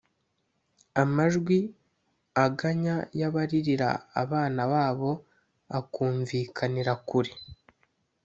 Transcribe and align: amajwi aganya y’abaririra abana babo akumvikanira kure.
amajwi 1.01 1.59
aganya 2.45 2.95
y’abaririra 3.19 3.89
abana 4.21 4.61
babo 4.71 5.11
akumvikanira 5.77 6.93
kure. 7.07 7.31